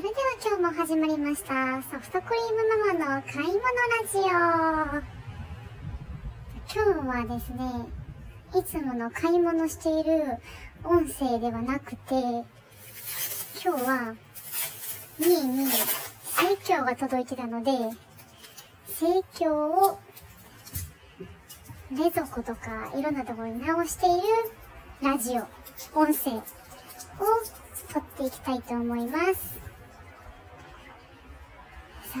[0.00, 3.60] それでは今日も始まりましたソフトクリームママの買い物ラ
[4.06, 4.22] ジオ。
[6.72, 7.88] 今日はですね
[8.54, 10.38] いつもの買い物している
[10.84, 12.44] 音声ではなくて今
[13.60, 14.14] 日は
[15.18, 17.72] 2位に生協が届いてたので
[18.86, 19.98] 生協を
[21.90, 24.22] 冷蔵庫とかいろんなところに直している
[25.02, 25.42] ラジオ
[25.98, 26.42] 音声を
[27.92, 29.57] 撮っていきたいと思います。
[32.08, 32.14] さ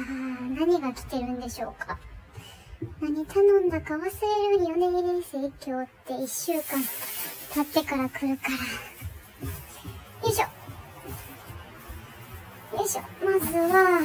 [0.50, 1.98] 何が来てるんでしょうか？
[3.00, 4.10] 何頼んだか忘れ
[4.58, 6.12] るよね生協って。
[6.12, 6.84] 1週間
[7.54, 8.54] 経ってから来るから。
[10.28, 10.44] よいしょ。
[12.76, 13.02] よいしょ。
[13.24, 14.02] まずは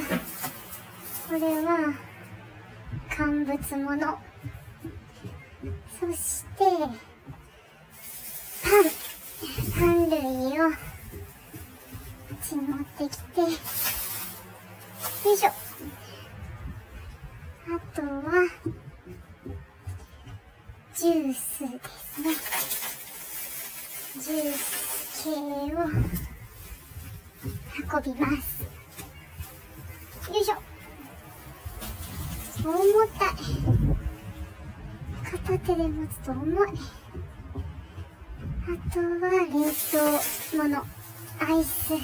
[1.28, 1.94] これは
[3.14, 4.18] 乾物もの
[6.00, 6.64] そして
[8.62, 8.84] パン。
[9.78, 10.18] パン類
[10.60, 10.76] をこ
[12.34, 13.73] っちに持ってきて。
[28.26, 28.62] ます。
[30.32, 30.56] よいしょ。
[32.62, 32.72] 重
[33.18, 33.34] たい。
[35.24, 36.68] 片手で持つと重い。
[38.64, 39.48] あとは冷
[39.90, 40.84] 凍物。
[41.40, 41.96] アイスと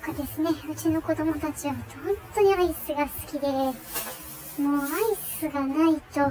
[0.00, 0.50] かですね。
[0.70, 3.48] うちの子供たちは本当にアイスが好きで。
[4.56, 6.30] もうアイスがないと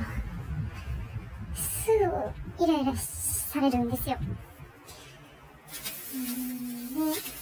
[1.56, 1.92] す
[2.58, 4.18] ぐイライラされるんですよ。
[6.16, 7.33] うんね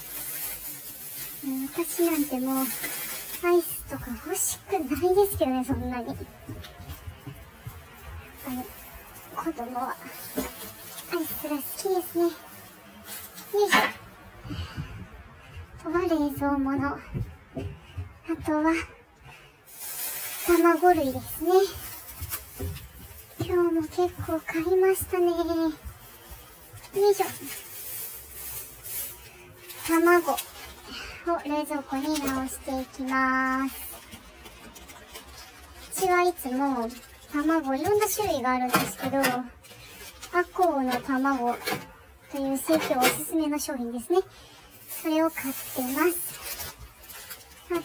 [1.43, 2.65] 私なんてもう
[3.43, 4.81] アイスとか欲しくない
[5.15, 6.15] ですけどねそんなに。
[8.45, 8.63] あの
[9.35, 9.95] 子供は
[11.11, 12.23] アイスが好きですね。
[12.23, 13.79] よいしょ。
[15.83, 16.97] とは冷蔵物あ
[18.45, 18.73] とは
[20.47, 21.49] 卵類ですね。
[23.39, 23.97] 今日も結
[24.27, 25.31] 構買いましたね。
[25.31, 27.25] よいしょ。
[29.87, 30.50] 卵。
[31.27, 33.75] を冷蔵庫に直していきます
[35.91, 36.01] う。
[36.01, 36.89] ちはいつも
[37.31, 41.55] 卵いろんな種類があるんですけどアコウの卵
[42.31, 42.57] という。
[42.57, 44.19] 生協おすすめの商品ですね
[44.87, 46.75] それを買ってます
[47.71, 47.75] あ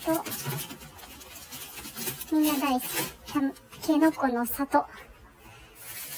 [2.30, 3.40] とみんな大好きた
[3.86, 4.86] けのこの里あ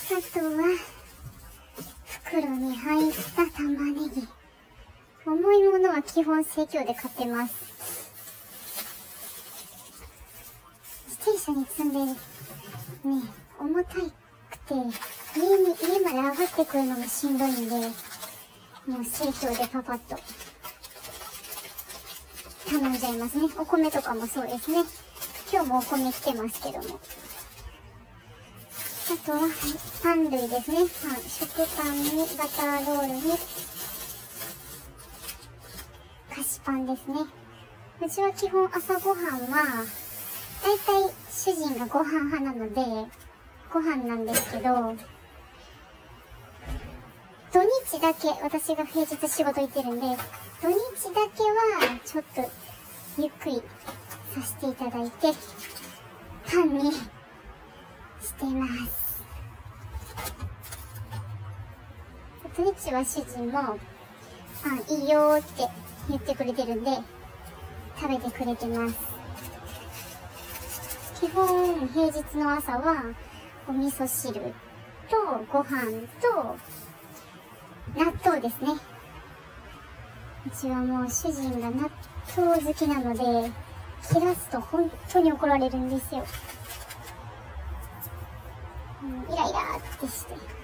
[0.09, 0.78] とは
[2.25, 4.38] 袋に入った玉ねぎ
[5.27, 7.55] 重いものは基本生協で買ってます。
[11.09, 12.17] 自転車に積んでね
[13.61, 14.11] 重たくて
[15.37, 20.17] 家に家まで上がってくるのもしんどいんでもう生協でパパッと
[22.71, 23.49] 頼んじゃいますね。
[23.59, 24.84] お米とかもそうですね。
[25.51, 27.01] 今日もお米来てますけども。
[29.11, 29.39] あとは、
[30.03, 30.77] パン類ですね。
[31.03, 33.23] パン食パンにバターロールに
[36.38, 37.16] 菓子パンですね。
[38.00, 39.84] うちは基本朝ごはんは
[40.62, 43.10] だいたい主人がご飯派なので
[43.72, 44.94] ご飯なんですけど
[47.53, 50.06] 土日だけ私が平日仕事行ってるんで
[50.62, 52.48] 土日だけはちょっと
[53.21, 53.60] ゆっくり
[54.32, 55.32] させていただいて
[56.47, 57.03] パンにし
[58.38, 59.09] てます。
[62.56, 63.77] 土日は主人も
[64.62, 66.91] パンいいよって言ってくれてるんで
[68.01, 68.97] 食べてくれてます。
[71.21, 73.05] 基本平日の朝は
[73.69, 74.41] お味噌汁
[75.11, 75.17] と
[75.53, 76.57] ご飯と
[77.97, 78.71] 納豆ですね。
[80.47, 81.91] うちはもう主人が納
[82.37, 83.51] 豆好きなので
[84.09, 86.25] 切らすと本当に怒られるんですよ、
[89.03, 90.58] うん、イライラってして。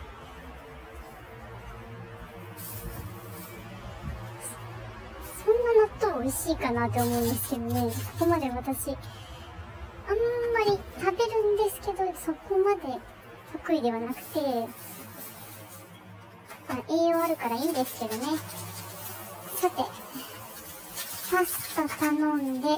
[6.25, 7.81] 美味しいかなって思うんですけどね
[8.19, 8.97] ここまで私あんま
[10.65, 12.99] り食べるんですけどそこまで
[13.53, 14.41] 得意ではなくて
[16.69, 18.39] まあ、栄養あるからいいんですけどね。
[19.57, 19.77] さて、
[21.31, 22.69] パスタ頼んで、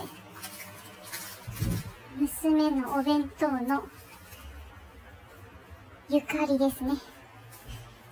[2.19, 3.85] 娘のお弁当の
[6.09, 6.95] ゆかりですね。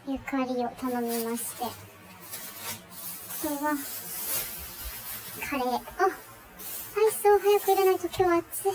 [0.06, 1.64] ゆかりを頼みまして。
[1.64, 4.03] あとは、
[5.40, 5.74] カレー。
[5.74, 5.80] あ、アイ
[7.12, 8.72] スを早く入れないと今日は暑い。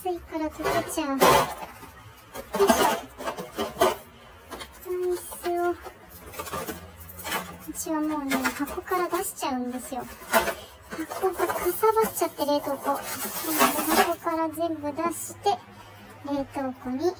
[0.00, 1.08] 暑いから溶けちゃう。
[1.10, 1.16] よ
[5.14, 5.70] いしょ。
[7.68, 10.04] うちはもうね、箱から出しちゃうんですよ。
[10.90, 11.62] 箱がかさ
[12.02, 12.88] ばっちゃって冷凍庫。
[12.88, 13.00] なの
[13.96, 15.56] で箱から全部出して、
[16.26, 17.14] 冷凍庫に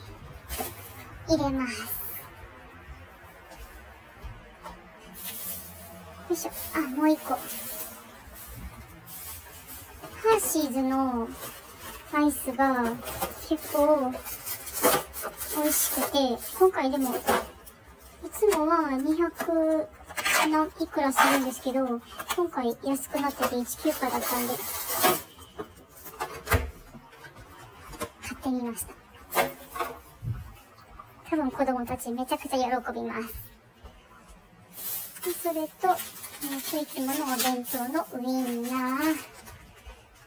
[1.28, 1.72] 入れます。
[6.28, 6.50] よいしょ。
[6.74, 7.38] あ、もう一個。
[10.22, 11.26] ハーシーズの
[12.12, 12.92] アイスが
[13.48, 14.12] 結構
[15.56, 16.18] 美味しくて、
[16.58, 17.18] 今回でも、い
[18.30, 19.86] つもは200
[20.50, 21.86] 何いくらするんですけど、
[22.36, 24.54] 今回安くなってて198だったんで、
[28.22, 28.92] 買ってみました。
[31.30, 33.50] 多分子供たちめちゃくちゃ喜びます。
[35.42, 39.39] それと、えー、といつものお弁当のウインナー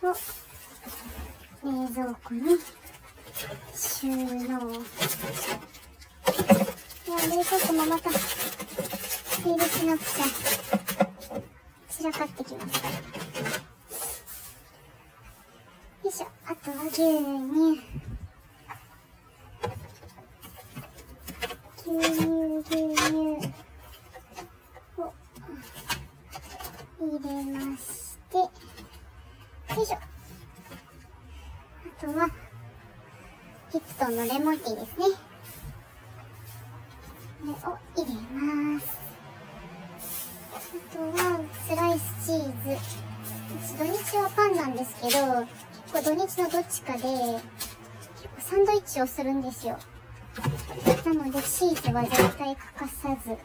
[0.03, 0.13] を
[1.63, 2.41] 冷蔵庫に
[3.73, 4.15] 収納。
[4.15, 4.47] い
[7.09, 8.17] や、冷蔵庫もまた整
[9.55, 10.25] 理しなくちゃ
[11.89, 12.83] 散らかってきます。
[16.03, 16.27] よいしょ。
[16.45, 17.81] あとは牛乳。
[21.77, 22.25] 牛乳、
[22.59, 23.07] 牛乳
[24.97, 25.13] を
[26.99, 28.02] 入れまして、よ
[29.81, 29.95] いしょ。
[29.95, 29.99] あ
[31.99, 32.27] とは、
[33.73, 35.05] リプトンのレモンティーですね。
[37.41, 37.55] これを
[38.05, 38.99] 入れます。
[40.53, 42.37] あとは、スライスチー
[42.77, 43.03] ズ。
[43.77, 47.01] 土日はパンなんですけど、結構土日のどっちかで、
[48.39, 49.77] サンドイッチをするんですよ。
[51.05, 53.37] なので、チーズは絶対欠かさず、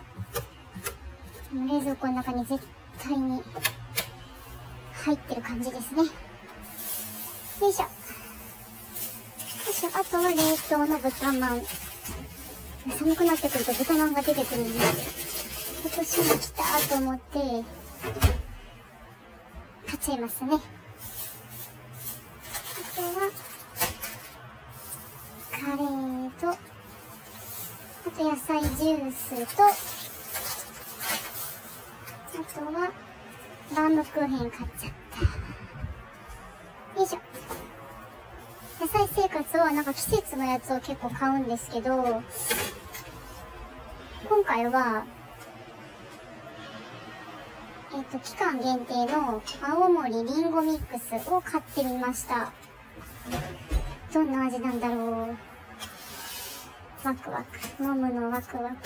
[1.55, 2.65] 冷蔵庫の中に絶
[3.03, 3.43] 対に
[5.05, 6.03] 入ってる感じですね。
[6.03, 7.83] よいしょ。
[7.83, 7.89] よ
[9.71, 9.91] いしょ。
[9.95, 10.37] あとは冷
[10.69, 11.63] 凍の豚まん。
[12.97, 14.79] 寒くなってくると豚まんが出てくるんで、
[15.83, 17.39] 今年も来たと思って、
[19.87, 20.55] 買っちゃいますね。
[20.55, 20.57] あ
[22.97, 23.11] とは、
[25.51, 26.57] カレーと、あ
[28.17, 29.69] と野菜ジュースと、あ
[32.55, 33.08] とは、
[33.75, 34.93] バームクーヘン買っちゃっ
[36.95, 37.01] た。
[37.01, 37.19] よいしょ。
[38.81, 42.23] 野菜生活はなんか季節のやつを結構買うんですけど、
[44.29, 45.05] 今回は、
[47.95, 52.53] えっ、と、期間限定の青森りんごミックスを買ってみました。
[54.13, 55.37] どんな味なんだろう。
[57.05, 57.83] ワクワク。
[57.83, 58.77] 飲むのワクワク。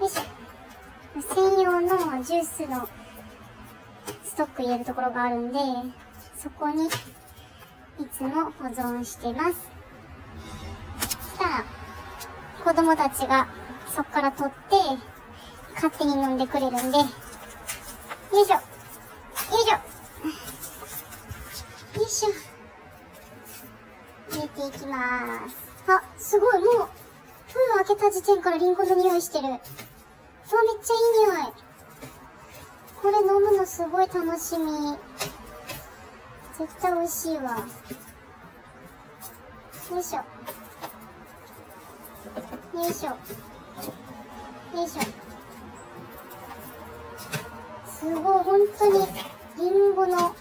[0.00, 0.41] よいしょ。
[1.20, 2.88] 専用のジュースの
[4.24, 5.58] ストック入れるところがあるんで、
[6.36, 6.88] そこにい
[8.16, 9.56] つも保存してます。
[11.00, 11.64] そしたら、
[12.64, 13.46] 子供たちが
[13.94, 14.76] そこから取って、
[15.74, 17.04] 勝手に飲んでくれるんで、よ
[18.42, 18.54] いしょ。
[18.54, 18.60] よ
[19.60, 19.72] いしょ。
[22.00, 22.28] よいしょ。
[24.30, 25.56] 入れていきます。
[25.88, 26.88] あ、すごい、もう、
[27.52, 29.60] 封を開けた時点からリンゴの匂いしてる。
[30.54, 31.00] わ、めっちゃいい
[31.40, 31.52] 匂い。
[33.02, 34.96] これ飲むのすごい楽しみ。
[36.58, 37.66] 絶対美味しいわ。
[39.90, 40.18] よいしょ。
[42.78, 43.08] よいしょ。
[44.76, 45.02] よいしょ。
[47.90, 49.06] すごい、本当に、
[49.58, 50.34] リンゴの、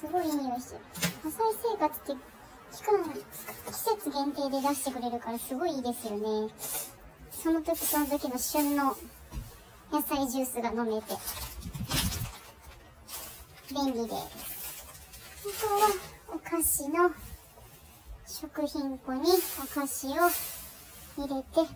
[0.00, 0.80] すごいいい匂いしてる。
[1.24, 2.12] 野菜生活って、
[2.72, 6.52] 期間、季節限定で出してくれるからすごいいいですよね。
[7.46, 8.96] その時その時の旬の
[9.92, 11.14] 野菜ジュースが飲めて、
[13.72, 14.14] 便利です。
[15.46, 17.12] あとは、お菓子の、
[18.26, 19.30] 食品庫に
[19.62, 20.12] お菓子を
[21.24, 21.70] 入れて、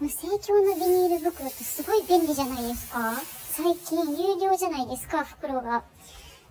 [0.00, 3.12] 無生協のビニール袋ってすごい便利じゃないですか
[3.50, 5.84] 最近有料じゃないですか、袋が。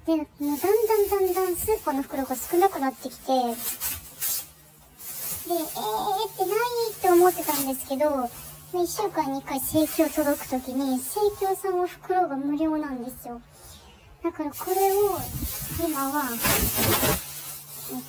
[0.06, 3.32] で、もうだんだんだんだんスーパーの袋が少なくなってきて、
[5.52, 6.58] で、えーってない
[6.92, 8.30] って思ってたんですけど、
[8.74, 13.42] 1週間に1回生協届くときに、生協さんは袋が無料なんですよ。
[14.24, 15.18] だからこれを、
[15.86, 16.24] 今は、
[17.92, 18.04] えっ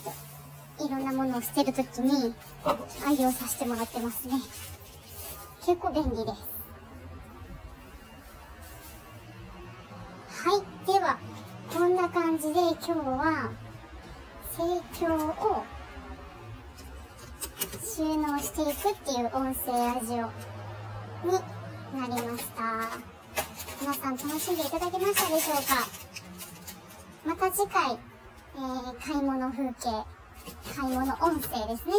[0.78, 2.32] と、いろんなものを捨てるときに
[3.04, 4.34] 愛用させてもらってますね。
[5.66, 6.52] 結構便利です。
[10.46, 10.86] はい。
[10.86, 11.18] では、
[11.72, 13.50] こんな感じで今日は、
[14.56, 15.64] 生協を
[18.02, 21.32] 収納していくっていう音声ラジオに
[21.94, 22.90] なりました。
[23.80, 25.86] 皆さん楽しんでいただけましたでしょうか？
[27.24, 30.04] また次回、えー、買い物風景、
[30.76, 31.94] 買い物音声ですね。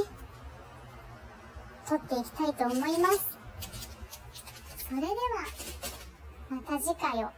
[1.87, 3.37] 撮っていきたいと思います。
[4.89, 5.13] それでは、
[6.49, 7.29] また次回を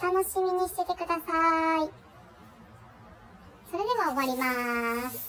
[0.00, 1.90] お楽しみにしててください。
[3.70, 4.34] それでは終わり
[5.04, 5.27] ます。